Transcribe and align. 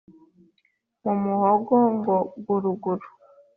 mu 1.03 1.13
muhogo 1.23 1.75
ngo 1.95 2.17
guruguru 2.45 3.07